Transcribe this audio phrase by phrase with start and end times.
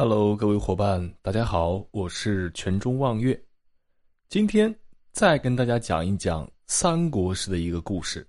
[0.00, 3.36] Hello，各位伙伴，大家好，我是泉中望月。
[4.28, 4.72] 今天
[5.10, 8.24] 再跟大家讲一讲三国时的一个故事。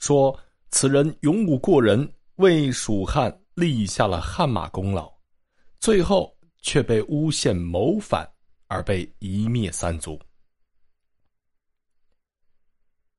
[0.00, 0.36] 说
[0.72, 5.08] 此人勇武过人，为蜀汉立下了汗马功劳，
[5.78, 8.28] 最后却被诬陷谋反，
[8.66, 10.18] 而被一灭三族。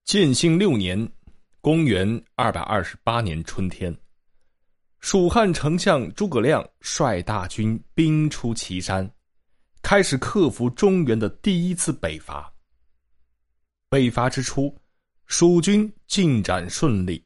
[0.03, 1.09] 建兴六年，
[1.61, 3.97] 公元二百二十八年春天。
[5.01, 9.09] 蜀汉丞相诸葛亮率大军兵出祁山，
[9.81, 12.53] 开始克服中原的第一次北伐。
[13.89, 14.73] 北伐之初，
[15.25, 17.21] 蜀军进展顺利，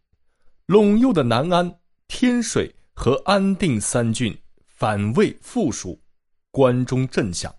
[0.67, 6.01] 陇右的南安、天水和安定三郡反魏附蜀，
[6.51, 7.53] 关中震响。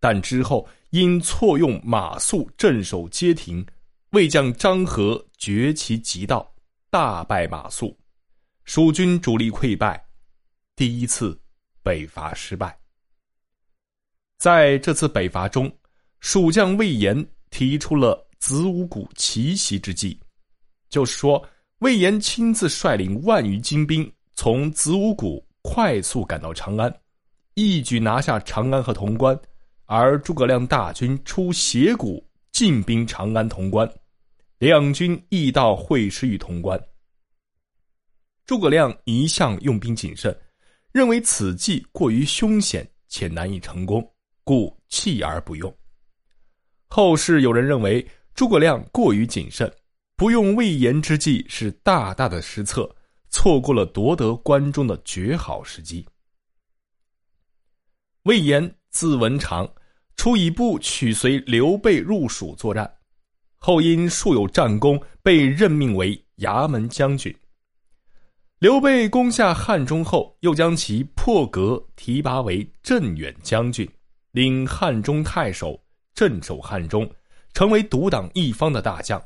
[0.00, 3.64] 但之后因错用马谡镇守街亭，
[4.10, 6.52] 魏将张合绝其急道，
[6.90, 7.94] 大败马谡。
[8.72, 10.00] 蜀军主力溃败，
[10.76, 11.36] 第一次
[11.82, 12.78] 北伐失败。
[14.38, 15.68] 在这次北伐中，
[16.20, 20.16] 蜀将魏延提出了子午谷奇袭之计，
[20.88, 21.44] 就是说，
[21.80, 26.96] 魏延亲自率领万余精兵从子午谷快速赶到长安，
[27.54, 29.36] 一举拿下长安和潼关，
[29.86, 33.92] 而诸葛亮大军出斜谷进兵长安、潼关，
[34.58, 36.80] 两军亦到会师于潼关。
[38.50, 40.36] 诸葛亮一向用兵谨慎，
[40.90, 44.04] 认为此计过于凶险且难以成功，
[44.42, 45.72] 故弃而不用。
[46.88, 49.72] 后世有人认为诸葛亮过于谨慎，
[50.16, 52.92] 不用魏延之计是大大的失策，
[53.28, 56.04] 错过了夺得关中的绝好时机。
[58.24, 59.72] 魏延字文长，
[60.16, 62.92] 初以部取随刘备入蜀作战，
[63.58, 67.32] 后因数有战功，被任命为衙门将军。
[68.60, 73.88] 刘备攻下汉中后，又将其破格提拔为镇远将军，
[74.32, 75.82] 领汉中太守，
[76.14, 77.10] 镇守汉中，
[77.54, 79.18] 成为独挡一方的大将。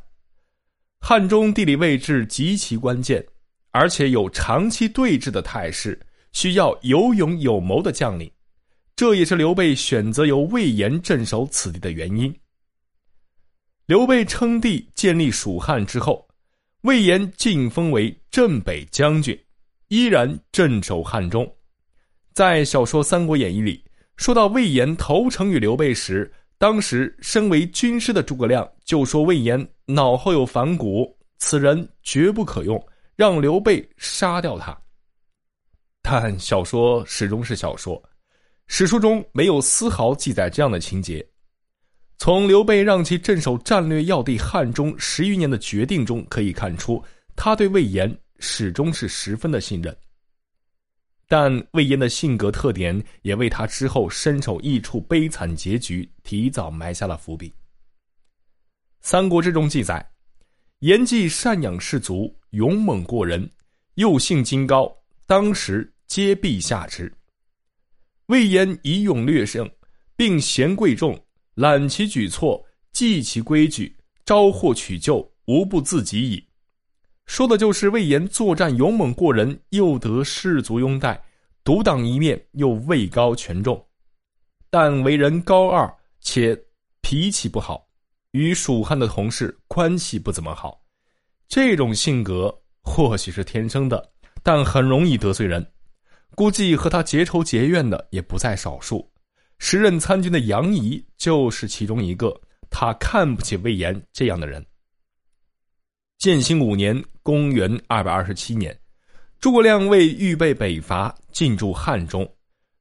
[1.01, 3.27] 汉中地理位置极其关键，
[3.73, 8.31] 而且有长期对峙的态势，需要有勇有谋的将领。
[8.95, 12.33] 这也是刘备选择由魏延镇守此地的原因。
[13.87, 16.25] 刘备称帝建立蜀汉之后。
[16.85, 19.35] 魏延晋封为镇北将军，
[19.89, 21.51] 依然镇守汉中。
[22.35, 23.83] 在小说《三国演义》里，
[24.19, 32.79] 说到魏延投诚于刘备时，当时身为军师的诸葛亮就说魏延脑后有反骨，此人绝不可用，
[33.17, 34.79] 让刘备杀掉他。
[36.03, 38.03] 但小说始终是小说，
[38.67, 41.27] 史书中没有丝毫记载这样的情节。
[42.17, 47.03] 从刘备让其镇守战略要地汉中十余年的决定中可以看出，
[47.37, 49.95] 他对魏延始终是十分的信任。
[51.27, 57.49] 但魏延的性格特点也为他之后身首异处悲惨结局提早埋下了伏笔。
[59.01, 60.07] 《三国志》中记载，
[60.81, 63.51] 延既善养士卒，勇猛过人，
[63.95, 64.95] 又性精高，
[65.27, 67.13] 当时皆陛下之。
[68.27, 69.69] 魏延以勇略胜，
[70.17, 71.19] 并贤贵重。
[71.55, 76.45] 揽其举措，记其规矩，招获取救，无不自己矣。
[77.27, 81.23] 说的就是魏延作战勇猛过人，又得士卒拥戴，
[81.63, 83.83] 独当一面，又位高权重，
[84.69, 86.61] 但为人高傲且
[87.01, 87.87] 脾气不好，
[88.33, 90.83] 与蜀汉的同事关系不怎么好。
[91.49, 95.65] 这种性格或许是天生的，但很容易得罪人。
[96.35, 99.09] 估计和他结仇结怨的也不在少数。
[99.59, 104.65] 时任参军的杨仪就是其中一个，他看不起魏延这样的人。
[106.19, 108.79] 建兴五年（公元227年），
[109.41, 112.31] 诸葛亮为预备北伐，进驻汉中，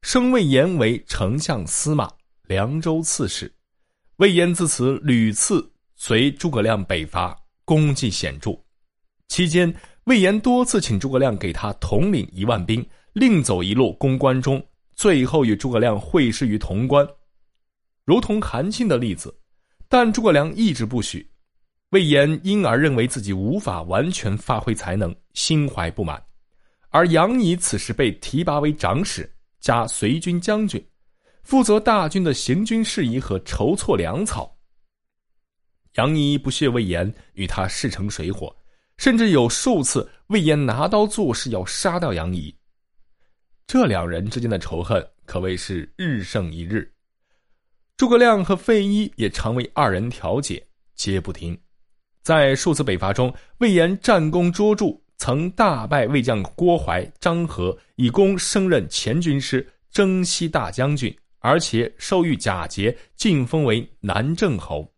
[0.02, 2.10] 升魏延为丞相司马、
[2.48, 3.54] 凉州刺史。
[4.18, 8.52] 魏延自此屡次随诸葛亮北伐，功绩显著。
[9.28, 9.74] 期间，
[10.06, 14.64] 魏延多次请诸葛亮给他统领一万兵，另走一路攻关中。
[14.96, 17.08] 最后与诸葛亮会师于潼关，
[18.06, 19.34] 如同韩信的例子，
[19.88, 21.28] 但诸葛亮一直不许。
[21.90, 26.24] 魏延因而认为自己无法完全发挥才能，心怀不满。
[26.90, 30.84] 而杨仪此时被提拔为长史加随军将军，
[31.44, 34.56] 负责大军的行军事宜和筹措粮草。
[35.96, 38.56] 杨仪不屑魏延与他势成水火，
[38.98, 42.56] 甚至有数次魏延拿刀作势要杀掉杨仪。
[43.66, 46.92] 这两人之间的仇恨可谓是日胜一日。
[47.98, 50.66] 诸葛亮和费祎也常为二人调解，
[50.96, 51.58] 皆不听。
[52.22, 64.90] 在数次北伐中，魏延战功卓著，曾大败魏将郭淮、张合，以功升任前军师、征西大将军，而且授予假节，晋封为南郑侯。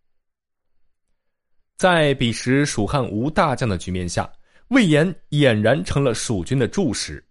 [1.78, 4.32] 在彼时蜀汉无大将的局面下，
[4.68, 7.25] 魏延俨然成了蜀军的柱石。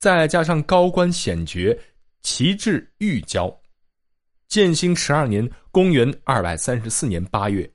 [0.00, 1.78] 再加上高官显爵，
[2.22, 3.54] 旗帜愈骄。
[4.48, 7.70] 建兴十二年（公元二百三十四年）八月，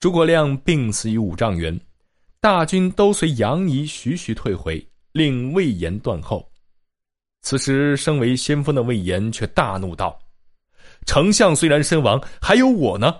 [0.00, 1.80] 诸葛亮病死于五丈原，
[2.40, 6.50] 大军都随杨仪徐徐退回，令魏延断后。
[7.42, 10.18] 此时，身为先锋的魏延却大怒道
[11.06, 13.14] ：“丞相虽然身亡，还有我呢。”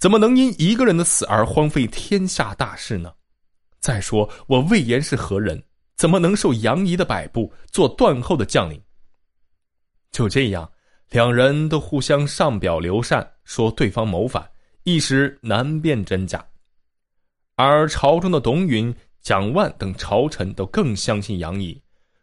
[0.00, 3.12] 怎么能因一个人的死而荒废天下大事呢？
[3.80, 5.62] 再说我魏延是何人？
[6.02, 8.82] 怎么能受杨仪的摆布，做断后的将领？
[10.10, 10.68] 就这样，
[11.10, 14.44] 两人都互相上表刘禅，说对方谋反，
[14.82, 16.44] 一时难辨真假。
[17.54, 21.80] 而朝中的董允、蒋万等朝臣都更相信杨仪，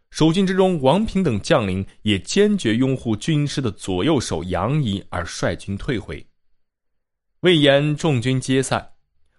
[0.09, 6.21] 蜀军之中，王平等将领也坚决拥护军师的左右手杨仪，而率军退回。
[7.39, 8.91] 魏延众军皆散，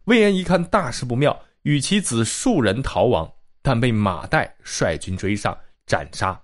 [0.04, 3.30] 魏延一看大事不妙，与其子数人逃亡，
[3.62, 6.40] 但被马岱率军追上斩杀。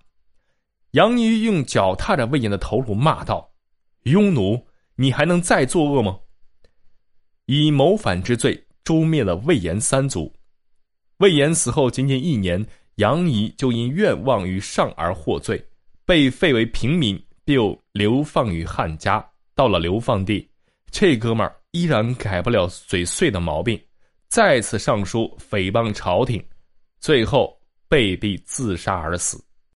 [0.92, 3.50] 杨仪用脚踏着魏延的头颅骂道
[4.04, 6.18] ：“庸奴，你还能再作恶吗？”
[7.46, 10.32] 以谋反之罪诛灭了魏延三族。
[11.18, 12.64] 魏延死后仅仅一年，
[12.96, 15.64] 杨仪就因愿望于上而获罪，
[16.04, 19.24] 被废为平民，并流放于汉家。
[19.54, 20.46] 到了流放地。
[20.90, 23.78] 这哥们儿依然改不了嘴碎的毛病，
[24.28, 26.42] 再次上书诽谤朝廷，
[27.00, 27.58] 最后
[27.88, 29.45] 被逼自杀而死。